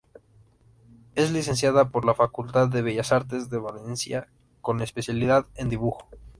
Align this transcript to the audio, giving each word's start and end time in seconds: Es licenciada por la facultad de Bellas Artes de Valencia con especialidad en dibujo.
Es 1.13 1.29
licenciada 1.31 1.91
por 1.91 2.05
la 2.05 2.15
facultad 2.15 2.67
de 2.69 2.81
Bellas 2.81 3.11
Artes 3.11 3.51
de 3.51 3.59
Valencia 3.59 4.27
con 4.59 4.81
especialidad 4.81 5.45
en 5.53 5.69
dibujo. 5.69 6.09